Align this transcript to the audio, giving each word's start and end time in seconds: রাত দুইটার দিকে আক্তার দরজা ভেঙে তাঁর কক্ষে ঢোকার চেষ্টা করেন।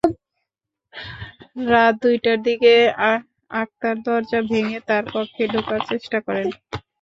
রাত 1.67 1.93
দুইটার 2.03 2.37
দিকে 2.47 2.73
আক্তার 3.61 3.95
দরজা 4.05 4.39
ভেঙে 4.49 4.79
তাঁর 4.87 5.03
কক্ষে 5.13 5.43
ঢোকার 5.53 5.81
চেষ্টা 5.89 6.17
করেন। 6.27 6.47